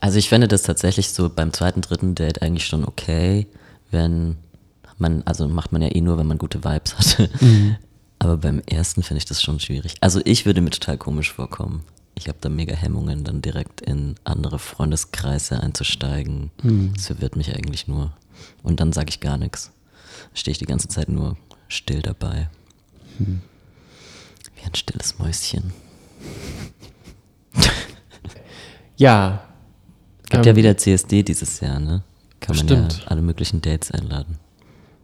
[0.02, 3.48] Also ich fände das tatsächlich so beim zweiten, dritten Date eigentlich schon okay,
[3.90, 4.36] wenn
[4.98, 7.30] man, also macht man ja eh nur, wenn man gute Vibes hat.
[8.20, 9.96] Aber beim ersten finde ich das schon schwierig.
[10.02, 11.84] Also ich würde mir total komisch vorkommen.
[12.16, 16.50] Ich habe da mega Hemmungen, dann direkt in andere Freundeskreise einzusteigen.
[16.96, 18.12] Das verwirrt mich eigentlich nur.
[18.64, 19.72] Und dann sage ich gar nichts.
[20.34, 22.50] Stehe ich die ganze Zeit nur still dabei.
[23.20, 25.74] Wie ein stilles Mäuschen.
[28.98, 29.44] Ja.
[30.30, 32.04] Gibt ähm, ja wieder CSD dieses Jahr, ne?
[32.40, 33.00] Kann man Stimmt.
[33.00, 34.38] ja alle möglichen Dates einladen.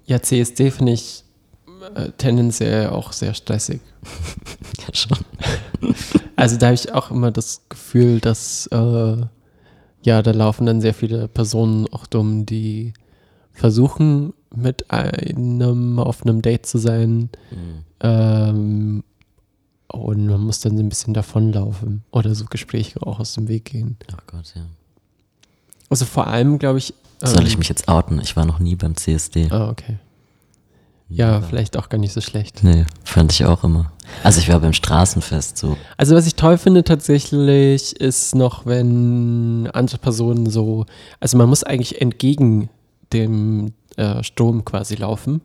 [0.05, 1.22] Ja, CSD finde ich
[1.95, 3.81] äh, tendenziell auch sehr stressig.
[4.79, 5.19] Ja, schon.
[6.35, 9.17] Also da habe ich auch immer das Gefühl, dass äh,
[10.01, 12.93] ja, da laufen dann sehr viele Personen auch dumm, die
[13.53, 17.29] versuchen, mit einem auf einem Date zu sein.
[17.51, 17.83] Mhm.
[18.01, 19.03] Ähm,
[19.87, 23.65] und man muss dann so ein bisschen davonlaufen oder so Gespräche auch aus dem Weg
[23.65, 23.97] gehen.
[24.11, 24.63] Oh Gott, ja.
[25.89, 26.93] Also vor allem, glaube ich.
[27.21, 28.19] Soll ähm, ich mich jetzt outen?
[28.19, 29.49] Ich war noch nie beim CSD.
[29.51, 29.99] Ah, okay.
[31.09, 32.63] Ja, vielleicht auch gar nicht so schlecht.
[32.63, 33.91] Nee, fand ich auch immer.
[34.23, 35.77] Also ich war beim Straßenfest so.
[35.97, 40.85] Also was ich toll finde tatsächlich ist noch, wenn andere Personen so,
[41.19, 42.69] also man muss eigentlich entgegen
[43.11, 45.41] dem äh, Strom quasi laufen,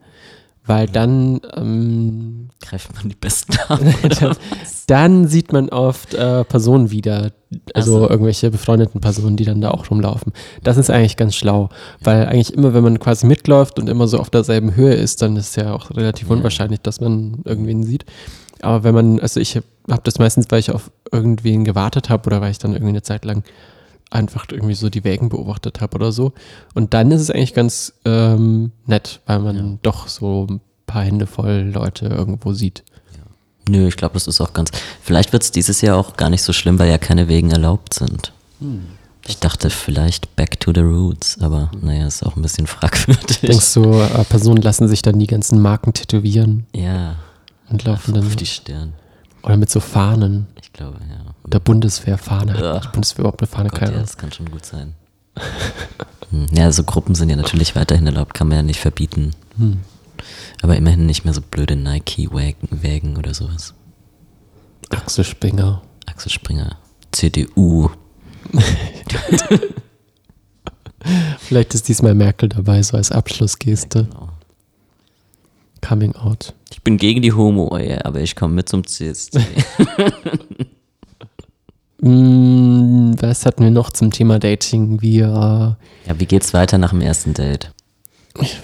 [0.68, 3.80] weil dann, ähm, Greift man die Besten ab.
[4.20, 4.36] dann,
[4.86, 7.32] dann sieht man oft äh, Personen wieder,
[7.74, 8.10] also Ach so.
[8.10, 10.32] irgendwelche befreundeten Personen, die dann da auch rumlaufen.
[10.62, 11.68] Das ist eigentlich ganz schlau,
[12.00, 15.36] weil eigentlich immer, wenn man quasi mitläuft und immer so auf derselben Höhe ist, dann
[15.36, 16.34] ist es ja auch relativ Ja.
[16.36, 18.04] unwahrscheinlich, dass man irgendwen sieht.
[18.60, 22.40] Aber wenn man, also ich habe das meistens, weil ich auf irgendwen gewartet habe oder
[22.40, 23.44] weil ich dann irgendwie eine Zeit lang
[24.10, 26.32] einfach irgendwie so die Wägen beobachtet habe oder so.
[26.74, 29.78] Und dann ist es eigentlich ganz ähm, nett, weil man Ja.
[29.82, 32.84] doch so ein paar Hände voll Leute irgendwo sieht.
[33.68, 34.70] Nö, ich glaube, das ist auch ganz.
[35.02, 37.92] Vielleicht wird es dieses Jahr auch gar nicht so schlimm, weil ja keine Wegen erlaubt
[37.92, 38.32] sind.
[39.26, 43.40] Ich dachte vielleicht back to the roots, aber naja, ist auch ein bisschen fragwürdig.
[43.42, 47.16] Denkst du, äh, Personen lassen sich dann die ganzen Marken tätowieren ja,
[47.68, 48.94] und laufen dann auf die Stirn.
[49.42, 51.27] oder mit so Fahnen, Ich glaube, ja.
[51.48, 52.58] Der Bundeswehrfahne.
[52.60, 52.74] Ja.
[52.76, 53.68] Hat die Bundeswehr überhaupt eine Fahne?
[53.70, 54.94] Gott, Keine ja, das kann schon gut sein.
[56.30, 59.32] Hm, Ja, so Gruppen sind ja natürlich weiterhin erlaubt, kann man ja nicht verbieten.
[59.56, 59.78] Hm.
[60.62, 63.74] Aber immerhin nicht mehr so blöde Nike-Wägen oder sowas.
[64.90, 65.82] Axel Springer.
[66.06, 66.76] Axel Springer,
[67.12, 67.90] CDU.
[71.38, 74.04] Vielleicht ist diesmal Merkel dabei, so als Abschlussgeste.
[74.04, 74.28] Genau.
[75.80, 76.54] Coming out.
[76.72, 79.40] Ich bin gegen die Homo-Ehe, aber ich komme mit zum CSD.
[82.00, 85.02] Mm, was hatten wir noch zum Thema Dating?
[85.02, 87.72] Wir, ja, wie geht's weiter nach dem ersten Date?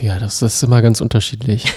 [0.00, 1.66] ja, das ist immer ganz unterschiedlich.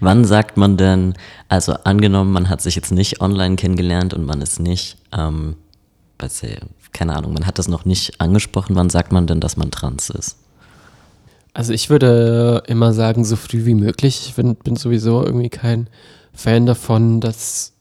[0.00, 1.14] Wann sagt man denn,
[1.48, 5.56] also angenommen, man hat sich jetzt nicht online kennengelernt und man ist nicht, ähm,
[6.22, 6.60] ich,
[6.92, 10.10] keine Ahnung, man hat das noch nicht angesprochen, wann sagt man denn, dass man trans
[10.10, 10.36] ist?
[11.54, 14.26] Also ich würde immer sagen, so früh wie möglich.
[14.28, 15.88] Ich bin, bin sowieso irgendwie kein
[16.34, 17.75] Fan davon, das äh,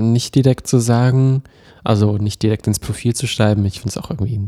[0.00, 1.42] nicht direkt zu sagen,
[1.84, 3.64] also nicht direkt ins Profil zu schreiben.
[3.64, 4.40] Ich finde es auch irgendwie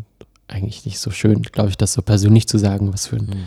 [0.48, 3.44] eigentlich nicht so schön, glaube ich, das so persönlich zu sagen, was für ein Hm.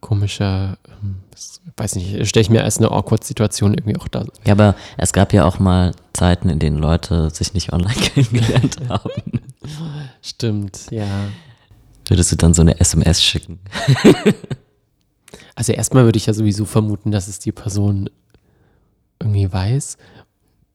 [0.00, 4.24] komischer, ähm, das, weiß nicht, stelle ich mir als eine awkward Situation irgendwie auch da.
[4.44, 8.78] Ja, aber es gab ja auch mal Zeiten, in denen Leute sich nicht online kennengelernt
[8.88, 9.10] haben.
[10.20, 11.06] Stimmt, ja.
[12.08, 13.60] Würdest du dann so eine SMS schicken?
[15.54, 18.08] Also erstmal würde ich ja sowieso vermuten, dass es die Person
[19.20, 19.98] irgendwie weiß.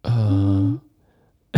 [0.03, 0.77] Äh,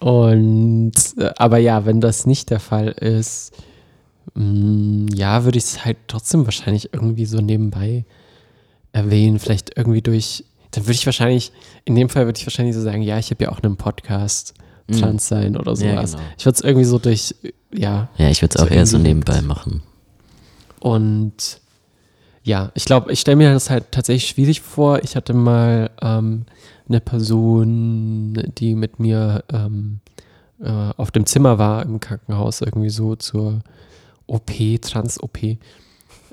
[0.00, 3.52] und äh, aber ja, wenn das nicht der Fall ist,
[4.34, 8.04] mh, ja, würde ich es halt trotzdem wahrscheinlich irgendwie so nebenbei
[8.92, 9.38] erwähnen.
[9.38, 10.44] Vielleicht irgendwie durch.
[10.72, 11.52] Dann würde ich wahrscheinlich,
[11.84, 14.54] in dem Fall würde ich wahrscheinlich so sagen, ja, ich habe ja auch einen Podcast,
[14.86, 15.00] Mhm.
[15.00, 16.12] trans sein oder Ja, sowas.
[16.12, 16.24] genau.
[16.36, 17.34] Ich würde es irgendwie so durch,
[17.72, 19.82] ja, Ja, ich würde es So auch eher so nebenbei machen.
[20.78, 21.58] Und
[22.44, 25.02] ja, ich glaube, ich stelle mir das halt tatsächlich schwierig vor.
[25.02, 26.44] Ich hatte mal ähm,
[26.88, 30.00] eine Person, die mit mir ähm,
[30.60, 33.60] äh, auf dem Zimmer war im Krankenhaus, irgendwie so zur
[34.26, 34.52] OP,
[34.82, 35.56] Trans-OP.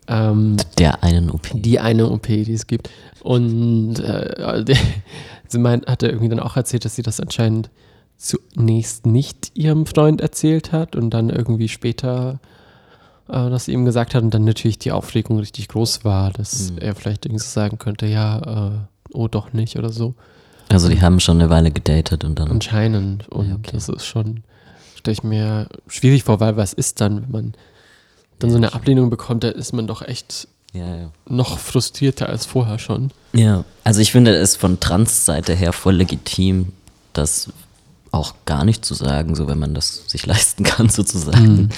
[0.07, 1.47] Ähm, Der einen OP.
[1.53, 2.89] die eine OP, die es gibt.
[3.21, 4.65] Und äh,
[5.47, 7.69] sie meint, hatte irgendwie dann auch erzählt, dass sie das anscheinend
[8.17, 12.39] zunächst nicht ihrem Freund erzählt hat und dann irgendwie später
[13.31, 16.77] äh, das ihm gesagt hat und dann natürlich die Aufregung richtig groß war, dass Mhm.
[16.79, 18.71] er vielleicht irgendwie so sagen könnte, ja, äh,
[19.13, 20.13] oh doch nicht oder so.
[20.69, 22.49] Also die haben schon eine Weile gedatet und dann.
[22.49, 23.27] Anscheinend.
[23.29, 23.71] Und Ja, okay.
[23.73, 24.43] das ist schon,
[24.95, 27.53] stelle ich mir schwierig vor, weil was ist dann, wenn man
[28.39, 31.11] dann so eine Ablehnung bekommt, da ist man doch echt Ja, ja.
[31.27, 33.11] noch frustrierter als vorher schon.
[33.33, 36.71] Ja, also ich finde es von Trans-Seite her voll legitim,
[37.13, 37.49] das
[38.11, 41.69] auch gar nicht zu sagen, so wenn man das sich leisten kann sozusagen.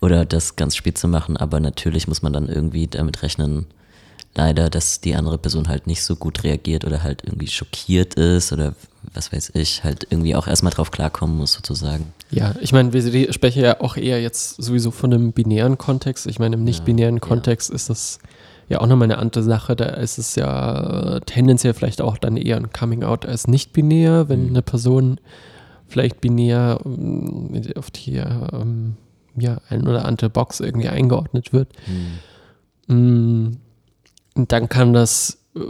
[0.00, 3.66] Oder das ganz spät zu machen, aber natürlich muss man dann irgendwie damit rechnen,
[4.34, 8.52] leider, dass die andere Person halt nicht so gut reagiert oder halt irgendwie schockiert ist
[8.52, 8.74] oder
[9.14, 12.12] was weiß ich, halt irgendwie auch erstmal drauf klarkommen muss sozusagen.
[12.30, 16.26] Ja, ich meine, wir re- sprechen ja auch eher jetzt sowieso von einem binären Kontext.
[16.26, 17.20] Ich meine, im nicht-binären ja.
[17.20, 18.18] Kontext ist das
[18.68, 19.76] ja auch nochmal eine andere Sache.
[19.76, 24.48] Da ist es ja tendenziell vielleicht auch dann eher ein Coming-out als nicht-binär, wenn Mhm.
[24.50, 25.20] eine Person
[25.88, 28.96] vielleicht binär ähm, auf die ähm,
[29.36, 31.68] ja, ein oder andere Box irgendwie eingeordnet wird.
[32.86, 33.46] Hm.
[33.48, 33.56] Mm,
[34.34, 35.60] Und dann kann das äh,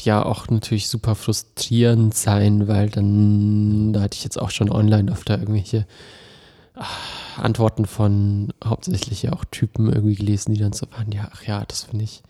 [0.00, 5.10] ja auch natürlich super frustrierend sein, weil dann, da hatte ich jetzt auch schon online
[5.10, 5.86] öfter irgendwelche
[6.74, 6.86] ah,
[7.36, 11.64] Antworten von hauptsächlich ja auch Typen irgendwie gelesen, die dann so waren, ja, ach ja,
[11.66, 12.22] das finde ich.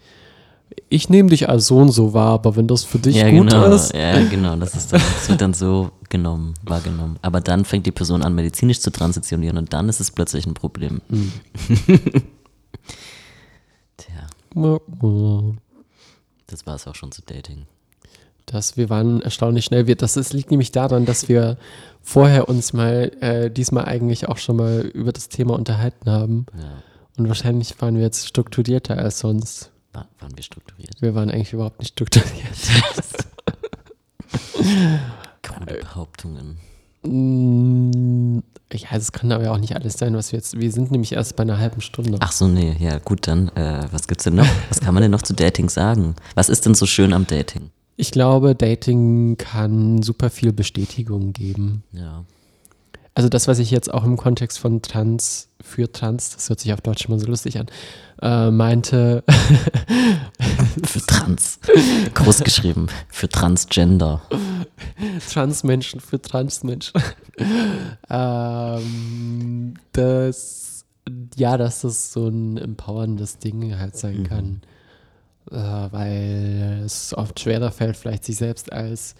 [0.88, 3.50] Ich nehme dich als so und so wahr, aber wenn das für dich ja, gut
[3.50, 4.56] genau, ist, ja, genau.
[4.56, 7.18] Das, ist dann, das wird dann so genommen, wahrgenommen.
[7.22, 10.54] Aber dann fängt die Person an, medizinisch zu transitionieren und dann ist es plötzlich ein
[10.54, 11.00] Problem.
[11.08, 11.32] Hm.
[13.96, 14.28] Tja,
[16.46, 17.66] das war es auch schon zu Dating.
[18.46, 19.86] dass wir waren erstaunlich schnell.
[19.86, 21.58] Wir, das ist, liegt nämlich daran, dass wir
[22.02, 26.46] vorher uns mal äh, diesmal eigentlich auch schon mal über das Thema unterhalten haben.
[26.56, 26.82] Ja,
[27.18, 29.72] Und wahrscheinlich waren wir jetzt strukturierter als sonst.
[29.96, 31.00] War, waren wir strukturiert.
[31.00, 32.56] Wir waren eigentlich überhaupt nicht strukturiert.
[35.42, 36.58] Krude Behauptungen.
[37.02, 38.40] Mm,
[38.72, 40.58] ja, es kann aber auch nicht alles sein, was wir jetzt.
[40.58, 42.18] Wir sind nämlich erst bei einer halben Stunde.
[42.20, 44.48] Ach so, nee, ja, gut, dann, äh, was gibt's denn noch?
[44.68, 46.14] Was kann man denn noch zu Dating sagen?
[46.34, 47.70] Was ist denn so schön am Dating?
[47.96, 51.84] Ich glaube, Dating kann super viel Bestätigung geben.
[51.92, 52.24] Ja.
[53.16, 56.74] Also das, was ich jetzt auch im Kontext von Trans für Trans, das hört sich
[56.74, 57.66] auf Deutsch immer so lustig an,
[58.20, 59.24] äh, meinte,
[60.84, 61.58] Für Trans.
[62.12, 62.88] Groß geschrieben.
[63.08, 64.20] Für Transgender.
[65.30, 67.00] Transmenschen für Transmenschen,
[68.10, 70.84] ähm, dass,
[71.36, 74.24] ja, dass das so ein empowerndes Ding halt sein Mhm.
[74.24, 74.60] kann,
[75.50, 75.54] äh,
[75.90, 79.14] weil es oft schwerer fällt, vielleicht sich selbst als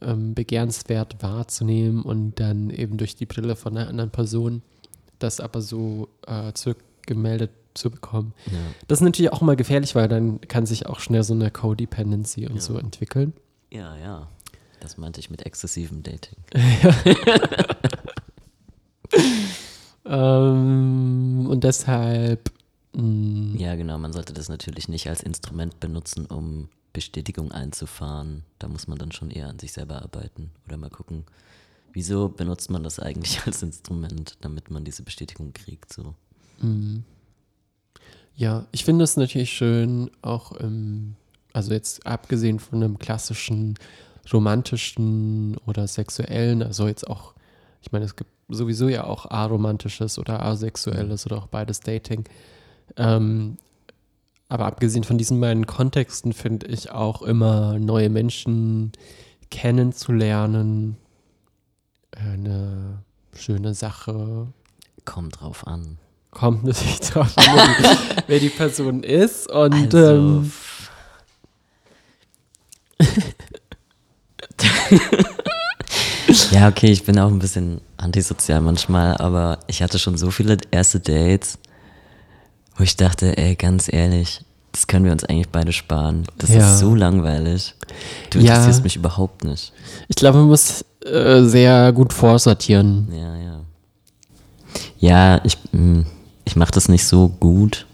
[0.00, 4.62] ähm, begehrenswert wahrzunehmen und dann eben durch die Brille von einer anderen Person
[5.18, 8.32] das aber so äh, zurückgemeldet zu bekommen.
[8.46, 8.52] Ja.
[8.86, 12.46] Das ist natürlich auch immer gefährlich, weil dann kann sich auch schnell so eine Codependency
[12.46, 12.60] und Ja.
[12.60, 13.32] so entwickeln.
[13.70, 14.28] ja, ja.
[14.80, 16.36] Das meinte ich mit exzessivem Dating.
[20.04, 22.50] Ähm, und deshalb,
[22.94, 23.98] mh, Ja, genau.
[23.98, 28.42] Man sollte das natürlich nicht als Instrument benutzen, um Bestätigung einzufahren.
[28.58, 31.22] Da muss man dann schon eher an sich selber arbeiten oder mal gucken,
[31.92, 35.92] wieso benutzt man das eigentlich als Instrument, damit man diese Bestätigung kriegt.
[35.92, 36.14] So.
[36.60, 37.02] mh.
[38.34, 41.14] ja, ich finde es natürlich schön, auch im,
[41.52, 43.78] also jetzt abgesehen von einem klassischen
[44.32, 47.32] romantischen oder sexuellen, also jetzt auch,
[47.80, 52.24] ich meine, es gibt sowieso ja auch aromantisches oder asexuelles oder auch beides Dating.
[52.96, 53.56] Ähm,
[54.48, 58.92] aber abgesehen von diesen beiden Kontexten finde ich auch immer neue Menschen
[59.50, 60.96] kennenzulernen
[62.12, 63.02] eine
[63.34, 64.46] schöne Sache.
[65.04, 65.98] Kommt drauf an.
[66.30, 67.46] Kommt natürlich drauf an,
[68.26, 69.50] wer die, Person ist.
[69.50, 70.52] Und Also, ähm,
[76.50, 80.58] ja, okay, ich bin auch ein bisschen antisozial manchmal, aber ich hatte schon so viele
[80.70, 81.58] erste Dates,
[82.78, 84.40] wo ich dachte, ey, ganz ehrlich,
[84.72, 86.24] das können wir uns eigentlich beide sparen.
[86.38, 86.58] Das Ja.
[86.60, 87.74] ist so langweilig.
[88.30, 88.52] Du Ja.
[88.54, 89.72] interessierst mich überhaupt nicht.
[90.08, 93.08] ich glaube, man muss äh, sehr gut vorsortieren.
[93.12, 93.60] Ja, ja.
[95.00, 96.02] Ja, ich, mm,
[96.44, 97.86] ich mache das nicht so gut.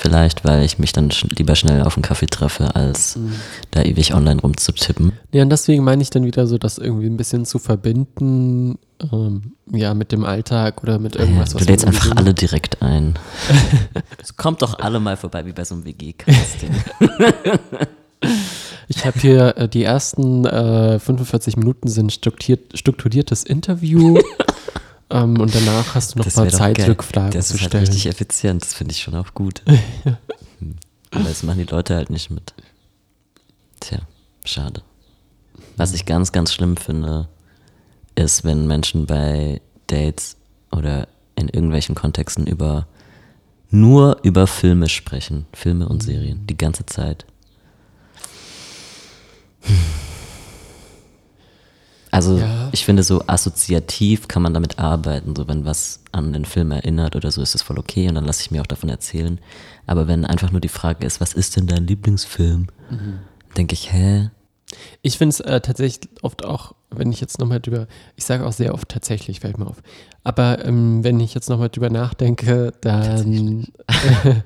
[0.00, 3.32] Vielleicht, weil ich mich dann sch lieber schnell auf einen Kaffee treffe, als Mhm.
[3.72, 5.12] da ewig online rumzutippen.
[5.32, 8.78] Ja, und deswegen meine ich dann wieder so, das irgendwie ein bisschen zu verbinden,
[9.12, 12.80] ähm, ja, mit dem Alltag oder mit Ja, irgendwas, du was lädst einfach alle direkt
[12.80, 13.14] ein.
[14.22, 16.70] Es kommt doch alle mal vorbei, wie bei so einem WG-Casting.
[18.90, 24.18] Ich habe hier äh, die ersten äh, 45 Minuten sind strukturiert, strukturiertes Interview.
[25.10, 26.88] ähm, und danach hast du noch mal wär doch Zeit, geil.
[26.90, 27.84] Rückfragen Das zu ist halt stellen.
[27.86, 29.62] richtig effizient, das finde ich schon auch gut.
[30.60, 30.74] Hm.
[31.12, 32.52] Aber das machen die Leute halt nicht mit.
[33.78, 34.00] Tja,
[34.44, 34.82] schade.
[35.76, 37.28] Was ich ganz, ganz schlimm finde,
[38.16, 40.36] ist, wenn Menschen bei Dates
[40.72, 42.88] oder in irgendwelchen Kontexten über
[43.70, 45.46] nur über Filme sprechen.
[45.52, 46.44] Filme und Serien.
[46.48, 47.24] Die ganze Zeit.
[52.10, 52.57] Also Ja.
[52.78, 55.34] Ich finde, so assoziativ kann man damit arbeiten.
[55.34, 58.24] So wenn was an den Film erinnert oder so, ist das voll okay und dann
[58.24, 59.40] lasse ich mir auch davon erzählen.
[59.86, 62.68] Aber wenn einfach nur die Frage ist, was ist denn dein Lieblingsfilm,
[63.56, 64.30] denke ich, hä?
[65.02, 67.86] Ich finde es äh, tatsächlich oft auch, wenn ich jetzt nochmal drüber,
[68.16, 69.82] ich sage auch sehr oft tatsächlich, fällt mir auf.
[70.24, 73.66] Aber ähm, wenn ich jetzt nochmal drüber nachdenke, dann,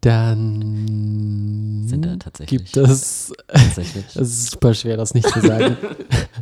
[0.00, 2.72] dann Sind da tatsächlich.
[2.72, 4.04] gibt es, Tatsächlich.
[4.14, 5.76] es ist super schwer, das nicht zu sagen.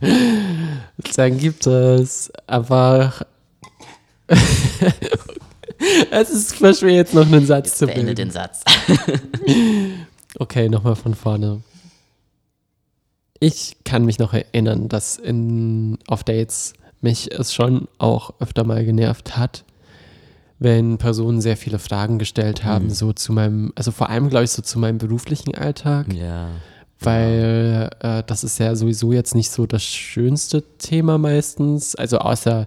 [1.16, 3.22] dann gibt es einfach,
[6.10, 8.16] es ist super schwer, jetzt noch einen Satz zu Beende bilden.
[8.16, 8.62] den Satz.
[10.38, 11.62] Okay, nochmal von vorne.
[13.40, 18.84] ich kann mich noch erinnern, dass in, auf Dates mich es schon auch öfter mal
[18.84, 19.64] genervt hat,
[20.58, 22.90] wenn Personen sehr viele Fragen gestellt haben, Mhm.
[22.90, 26.48] so zu meinem, also vor allem glaube ich so zu meinem beruflichen Alltag, Ja.
[27.00, 32.66] weil äh, das ist ja sowieso jetzt nicht so das schönste Thema meistens, also außer,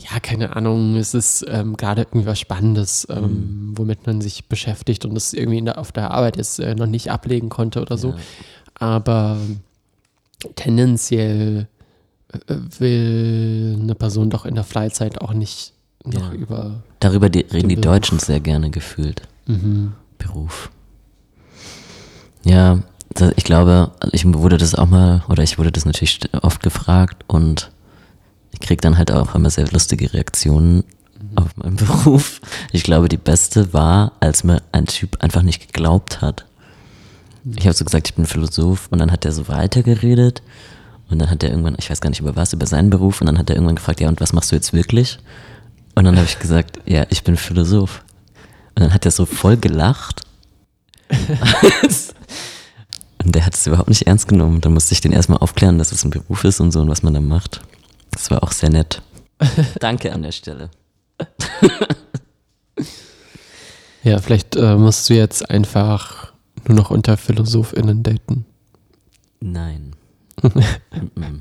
[0.00, 5.04] ja, keine Ahnung, es ist ähm, gerade irgendwie was Spannendes, ähm, womit man sich beschäftigt
[5.06, 8.10] und das irgendwie der, auf der Arbeit jetzt äh, noch nicht ablegen konnte oder so.
[8.10, 8.16] Ja.
[8.78, 9.38] Aber
[10.54, 11.66] tendenziell
[12.32, 15.72] äh, will eine Person doch in der Freizeit auch nicht
[16.04, 16.32] noch Ja.
[16.32, 16.82] über.
[17.00, 17.94] Darüber die, reden die Beruf.
[17.96, 19.22] Deutschen sehr gerne gefühlt.
[19.46, 19.92] Mhm.
[20.18, 20.70] Beruf.
[22.44, 22.80] Ja,
[23.14, 27.24] da, ich glaube, ich wurde das auch mal, oder ich wurde das natürlich oft gefragt
[27.26, 27.70] und
[28.52, 30.84] ich kriege dann halt auch immer sehr lustige Reaktionen
[31.34, 32.40] auf meinen Beruf.
[32.72, 36.44] Ich glaube, die beste war, als mir ein Typ einfach nicht geglaubt hat.
[37.56, 40.42] Ich habe so gesagt, ich bin Philosoph und dann hat er so weitergeredet
[41.10, 43.26] und dann hat er irgendwann, ich weiß gar nicht über was, über seinen Beruf und
[43.26, 45.18] dann hat er irgendwann gefragt, ja und was machst du jetzt wirklich?
[45.98, 48.04] Und dann habe ich gesagt, ja, ich bin Philosoph.
[48.76, 50.20] Und dann hat er so voll gelacht.
[53.24, 54.60] und der hat es überhaupt nicht ernst genommen.
[54.60, 57.02] Dann musste ich den erstmal aufklären, dass es ein Beruf ist und so und was
[57.02, 57.62] man da macht.
[58.12, 59.02] Das war auch sehr nett.
[59.80, 60.70] Danke an der Stelle.
[64.04, 66.32] Ja, vielleicht äh, musst du jetzt einfach
[66.66, 68.46] nur noch unter PhilosophInnen daten.
[69.40, 69.96] Nein.
[70.40, 71.40] Mhm.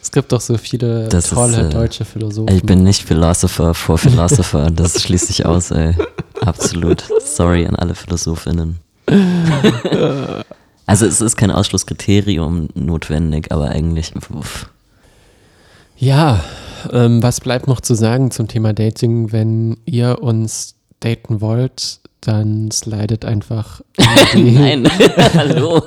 [0.00, 2.54] Es gibt doch so viele Das ist, tolle äh, deutsche Philosophen.
[2.54, 4.70] Ich bin nicht Philosopher vor Philosopher.
[4.70, 5.94] Das schließt sich aus, ey.
[6.40, 7.04] Absolut.
[7.24, 8.78] Sorry an alle Philosophinnen.
[10.86, 14.12] Also es ist kein Ausschlusskriterium notwendig, aber eigentlich.
[14.34, 14.68] Uff.
[15.96, 16.42] Ja,
[16.90, 19.30] ähm, was bleibt noch zu sagen zum Thema Dating?
[19.30, 23.80] Wenn ihr uns daten wollt, dann slidet einfach.
[24.34, 24.88] Nein,
[25.34, 25.82] hallo.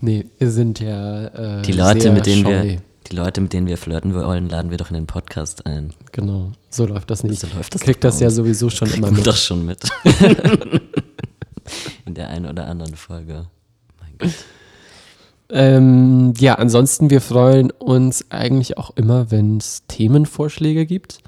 [0.00, 1.58] Nee, wir sind ja.
[1.58, 2.62] Äh, Die Leute, mit denen scheu.
[2.64, 2.76] wir,
[3.10, 5.94] die Leute, mit denen wir flirten wollen, laden wir doch in den Podcast ein.
[6.12, 7.40] Genau, so läuft das nicht.
[7.40, 9.26] So läuft das Kriegt das ja sowieso schon immer mit.
[9.26, 9.80] doch schon mit.
[12.04, 13.46] in der einen oder anderen Folge.
[14.00, 14.30] Mein Gott.
[15.48, 21.18] Ähm, ja, ansonsten, wir freuen uns eigentlich auch immer, wenn es Themenvorschläge gibt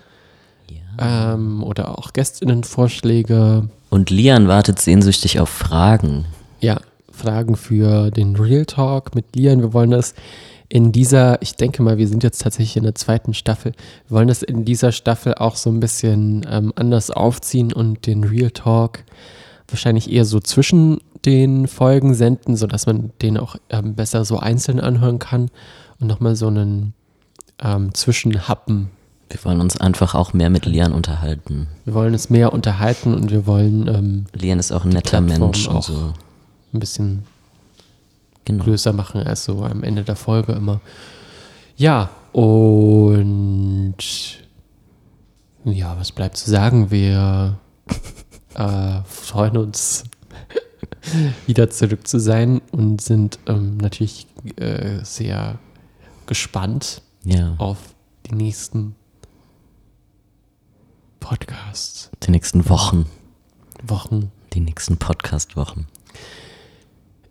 [0.69, 1.35] Ja.
[1.35, 3.69] ähm, oder auch GästInnenvorschläge.
[3.91, 6.27] Und Lian wartet sehnsüchtig auf Fragen.
[6.61, 6.81] Ja,
[7.19, 9.61] Fragen für den Real Talk mit Lian.
[9.61, 10.15] Wir wollen das
[10.69, 13.73] in dieser, ich denke mal, wir sind jetzt tatsächlich in der zweiten Staffel.
[14.07, 18.25] Wir wollen das in dieser Staffel auch so ein bisschen ähm, anders aufziehen und den
[18.25, 19.05] Real Talk
[19.69, 24.81] wahrscheinlich eher so zwischen den Folgen senden, sodass man den auch ähm, besser so einzeln
[24.81, 25.51] anhören kann
[26.01, 26.95] und nochmal so einen
[27.63, 28.91] ähm, Zwischenhappen.
[29.31, 31.69] Wir wollen uns einfach auch mehr mit Lian unterhalten.
[31.85, 35.69] Wir wollen es mehr unterhalten und wir wollen ähm, Lian ist auch ein netter Mensch
[35.69, 35.83] und auch.
[35.83, 36.13] so.
[36.73, 37.25] Ein bisschen
[38.45, 38.65] Genau.
[38.65, 40.81] größer machen als so am Ende der Folge immer.
[41.77, 43.95] Ja, und
[45.65, 46.91] ja, was bleibt zu sagen?
[46.91, 47.59] Wir
[48.55, 50.05] äh, freuen uns,
[51.47, 55.59] wieder zurück zu sein und sind ähm, natürlich äh, sehr
[56.25, 57.77] gespannt Ja, auf
[58.31, 58.95] die nächsten
[61.21, 63.07] Podcasts, die nächsten Wochen.
[63.83, 64.33] Wochen.
[64.55, 65.87] Die nächsten Podcast-Wochen.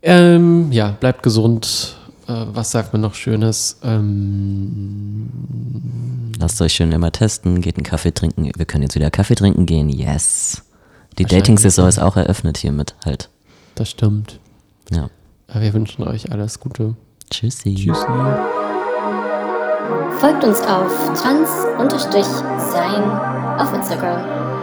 [0.07, 1.97] Ähm, ja, bleibt gesund.
[2.27, 3.77] Äh, was sagt man noch Schönes?
[3.83, 5.29] Ähm,
[6.39, 8.49] Lasst euch schön immer testen, geht einen Kaffee trinken.
[8.55, 9.89] Wir können jetzt wieder Kaffee trinken gehen.
[9.89, 10.63] Yes.
[11.17, 13.29] Die Dating-Saison ist auch eröffnet hiermit halt.
[13.75, 14.39] das stimmt.
[14.91, 15.09] Ja.
[15.53, 16.95] Wir wünschen euch alles Gute.
[17.29, 17.75] Tschüssi.
[17.75, 18.05] Tschüssi.
[20.19, 20.91] Folgt uns auf
[21.21, 23.03] trans-sein
[23.59, 24.56] auf Instagram.